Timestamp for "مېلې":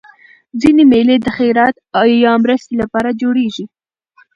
0.91-1.15